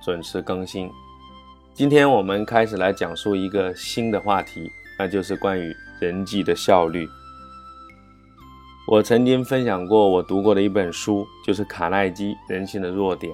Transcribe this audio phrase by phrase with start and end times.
[0.00, 0.90] 准时更新。
[1.74, 7.08] 今天我们开始来讲述一个新的话题，那就是关于人际的效率。
[8.86, 13.32] 我曾经分享过我读过的一本书，就是卡耐基《人性的弱点》。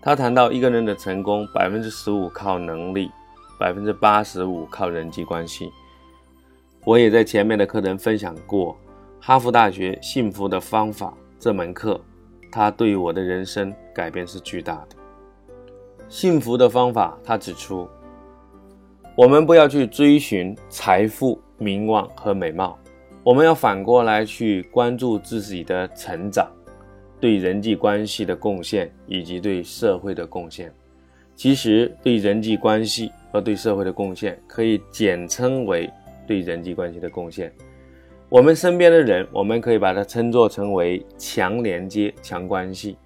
[0.00, 3.10] 他谈到一个人的成功，百分之十五靠能力，
[3.58, 5.72] 百分之八十五靠人际关系。
[6.84, 8.78] 我也在前面的课程分享过
[9.20, 11.08] 哈佛大学《幸福的方法》
[11.40, 12.00] 这门课，
[12.50, 14.97] 它对于我的人生改变是巨大的。
[16.08, 17.86] 幸福的方法，他指出，
[19.14, 22.78] 我们不要去追寻财富、名望和美貌，
[23.22, 26.50] 我们要反过来去关注自己的成长、
[27.20, 30.72] 对人际关系的贡献以及对社会的贡献。
[31.34, 35.88] 其实，对人际关系和对社会的贡献可以简称为
[36.26, 37.52] 对人际关系的贡献。
[38.30, 42.96] 我们身边的人，我们可以把它称作成为强连接、强关系。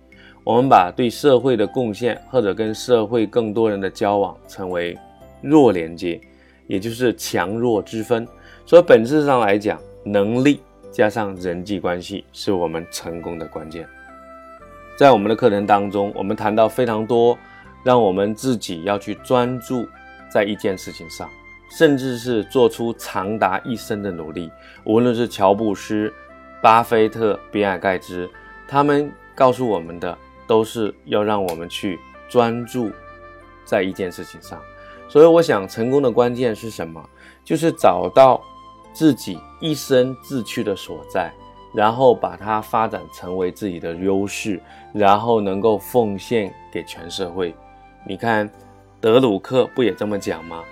[0.45, 4.99] 我们把对社会的贡献或者跟社会更多人的交往称为
[5.41, 6.21] 弱连接，
[6.67, 8.27] 也就是强弱之分。
[8.67, 13.89] 所以本质上来讲，能力加上人际关系是我们成功的关键。
[14.99, 17.39] 在我们的课程当中，我们谈到非常多，
[17.85, 19.87] 让我们自己要去专注
[20.29, 21.29] 在一件事情上，
[21.71, 24.51] 甚至是做出长达一生的努力。
[24.83, 26.13] 无论是乔布斯、
[26.61, 28.29] 巴菲特、比尔盖茨，
[28.67, 30.19] 他们告诉我们的。
[30.53, 32.91] 都是要让我们去专注
[33.65, 34.61] 在一件事情上，
[35.09, 37.03] 所以我想成功的关键是什么？
[37.43, 38.39] 就是找到
[38.93, 41.33] 自己一生志趣的所在，
[41.75, 44.61] 然后把它发展成为自己的优势，
[44.93, 47.55] 然后能够奉献给全社会。
[48.07, 48.51] 你看，
[49.01, 50.63] 德鲁克不也这么讲吗？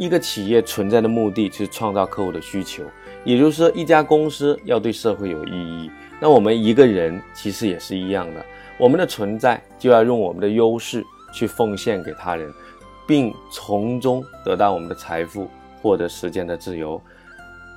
[0.00, 2.82] 一个企业存在的目的是创造客户的需求，
[3.22, 5.90] 也就是说，一家公司要对社会有意义。
[6.18, 8.42] 那我们一个人其实也是一样的。
[8.78, 12.50] 我们的存在就要用我们的优势去奉献给他人，
[13.06, 15.50] 并从中得到我们的财富，
[15.82, 16.98] 获得时间的自由。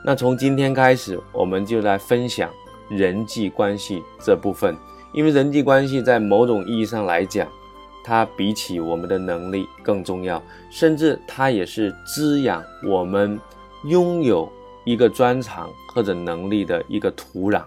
[0.06, 2.50] 那从今天开始，我们就来分享
[2.90, 4.74] 人际关系这部分，
[5.14, 7.46] 因为人际关系在某种意义上来讲，
[8.04, 13.40] 它比起我们的能力更重要，甚至它也是滋养我们
[13.86, 14.52] 拥有
[14.84, 17.64] 一个专长或者能力的一个土壤。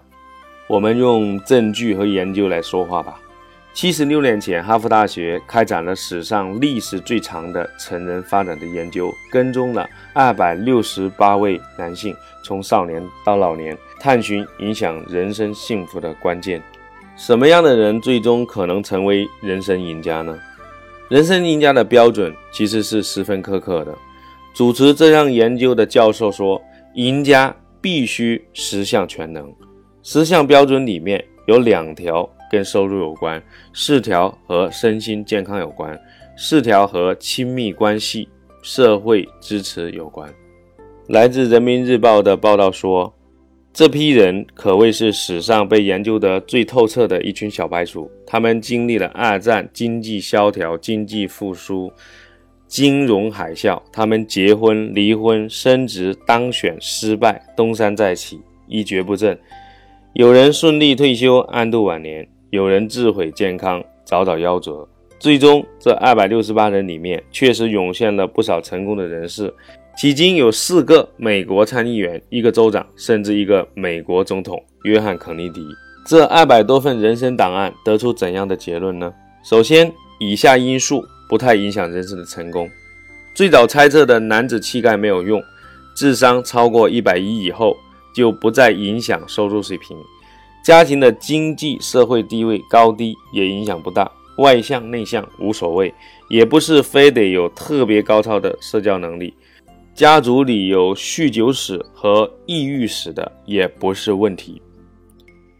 [0.67, 3.19] 我们用证据和研究来说话吧。
[3.73, 16.59] 七十六年前，哈佛大学开展了史上历史最长的成人发展的研究，跟踪了二百六十八位男性，从少年到老年，探寻影响人生幸福的关键。
[17.17, 20.37] 什么样的人最终可能成为人生赢家呢？
[21.09, 23.93] 人生赢家的标准其实是十分苛刻的。
[24.53, 26.61] 主持这项研究的教授说，
[26.93, 29.53] 赢家必须十项全能。
[30.03, 32.29] 十项标准里面有两条。
[32.49, 35.99] 跟收入有关，四条和身心健康有关，
[36.37, 38.29] 四条和亲密关系、
[38.61, 40.33] 社会支持有关。
[41.09, 43.13] 来自人民日报的报道说，
[43.77, 48.09] 这批人可谓是史上被研究得最透彻的一群小白鼠。
[48.25, 51.93] 他们经历了二战、经济萧条、经济复苏、
[52.65, 59.37] 金融海啸，他们结婚、离婚、升职、当选、失败、东山再起，一蹶不振。
[60.13, 62.27] 有人顺利退休，安度晚年。
[62.49, 64.89] 有人自毁健康，早早夭折。
[65.19, 69.53] 最终，这二百六十八人里面，确实涌现了不少成功的人士。
[69.97, 75.65] 迄今有四个美国参议员，一个州长，甚至一个美国总统——约翰·肯尼迪。
[76.05, 79.11] 这二百多份人生档案得出怎样的结论呢？
[79.43, 82.69] 首先，以下因素不太影响人生的成功。
[83.33, 85.41] 最早猜测的男子气概没有用，
[85.95, 87.75] 智商超过一百一以后，
[88.13, 89.97] 就不再影响收入水平。
[90.63, 95.91] 家庭的经济社会地位高低也影响不大，外向内向无所谓，
[96.29, 99.33] 也不是非得有特别高超的社交能力。
[99.97, 104.61] 家族里有酗酒史和抑郁史的也不是问题。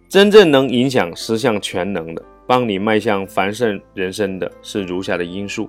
[0.08, 5.68] 真正能影响十项全能的，帮你迈向繁盛人生的是如下的因素：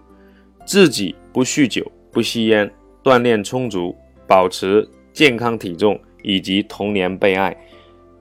[0.67, 2.71] 自己不酗酒、不吸烟，
[3.03, 7.57] 锻炼充足，保持健康体重，以及童年被爱。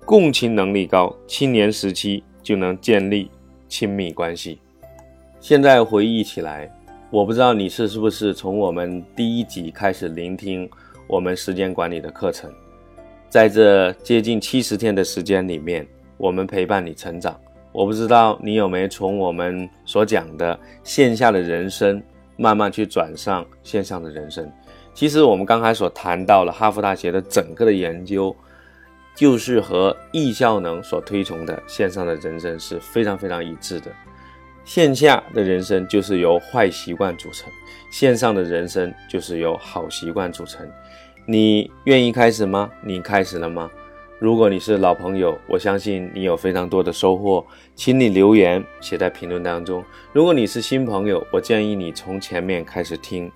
[0.05, 3.29] 共情能力高，青年时期就能建立
[3.67, 4.61] 亲密关系。
[5.41, 6.73] 现在回忆起来，
[7.09, 10.69] 我不知道你是是不是从我们第一集开始聆听
[11.07, 12.51] 我们时间管理的课程，
[13.29, 15.87] 在这接近七十天的时间里面，
[16.17, 17.39] 我们陪伴你成长。
[17.71, 22.03] 我不知道你有没有从我们所讲的线下的人生，
[22.35, 24.51] 慢慢去转上线上的人生。
[24.93, 28.35] 其实我们刚才所谈到了哈佛大学的整个的研究，
[29.15, 33.89] 就是和易效能所推崇的线上的人生是非常非常一致的。
[34.67, 37.49] 线下的人生就是由坏习惯组成，
[37.89, 40.69] 线上的人生就是由好习惯组成。
[41.25, 42.69] 你愿意开始吗？
[42.83, 43.71] 你开始了吗？
[44.19, 49.81] 如果你是老朋友，我相信你有非常多的收获，请你留言写在评论当中。
[50.11, 53.31] 如果你是新朋友，我建议你从前面开始听。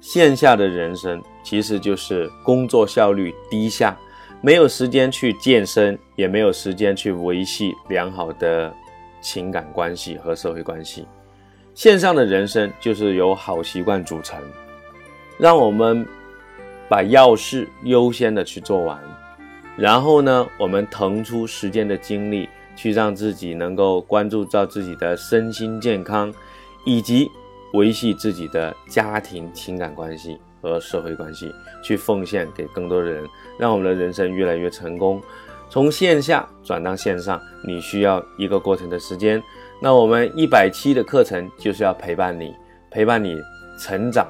[0.00, 3.96] 线下的人生其实就是工作效率低下，
[4.40, 8.74] 没有时间去健身，也没有时间去维系良好的。
[9.20, 11.06] 情感关系和社会关系，
[11.74, 14.38] 线上的人生就是由好习惯组成。
[15.38, 16.06] 让我们
[16.88, 18.98] 把要事优先的去做完，
[19.76, 26.32] 然后呢，我们腾出时间的精力去让自己能够关注到自己的身心健康，
[26.84, 27.30] 以及
[27.74, 31.52] 维系自己的家庭情感关系和社会关系，
[31.82, 33.28] 去奉献给更多的人，
[33.58, 35.20] 让我们的人生越来越成功。
[35.68, 39.42] 从线下转到线上，你需要一个过程的时间。
[39.80, 42.54] 那我们一百期的课程就是要陪伴你，
[42.90, 43.36] 陪伴你
[43.78, 44.26] 成长，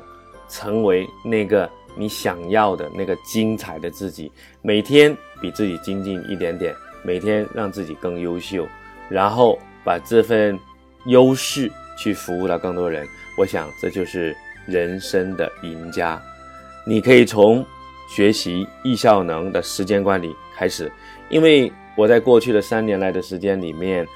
[0.49, 4.33] 成为那个你想要的那个精彩的自己。
[4.61, 6.75] 每天比自己精进一点点，
[7.05, 8.67] 每天让自己更优秀，
[9.09, 10.59] 然后把这份
[11.07, 13.07] 优势去服务到更多人。
[13.39, 14.35] 我想这就是
[14.67, 16.21] 人生的赢家。
[16.85, 17.65] 你可以从
[18.09, 20.91] 学习易效能的时间管理开始。
[21.29, 24.07] 因为我在过去的三年来的时间里面，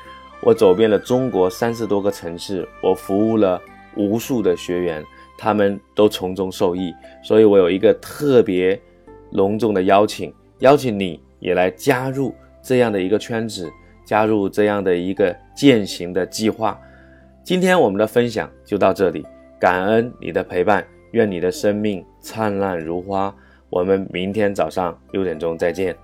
[0.43, 3.61] 我走遍了中国三十多个城市，我服务了
[3.97, 5.05] 无数的学员，
[5.37, 6.93] 他们都从中受益。
[7.23, 8.81] 所以我有一个特别
[9.33, 13.71] 隆重的邀请，邀请你也来加入这样的一个圈子，
[14.05, 16.79] 加入这样的一个践行的计划。
[17.43, 19.27] 今天我们的分享就到这里，
[19.59, 23.35] 感恩你的陪伴，愿你的生命灿烂如花。
[23.71, 25.97] 我们明天早上六点钟再见。